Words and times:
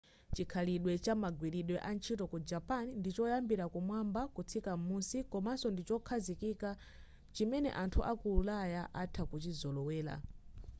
chikhalidwe 0.35 0.93
cha 1.03 1.13
magwiridwe 1.23 1.77
a 1.89 1.89
ntchito 1.95 2.23
ku 2.31 2.37
japan 2.49 2.85
ndi 2.99 3.09
choyambira 3.15 3.65
kumwamba 3.73 4.21
kutsika 4.35 4.71
m'musi 4.79 5.17
komaso 5.31 5.67
ndichokhazikika 5.71 6.69
chimene 7.35 7.69
anthu 7.83 7.99
aku 8.11 8.27
ulaya 8.39 8.83
atha 9.01 9.23
kuchizolowera 9.31 10.15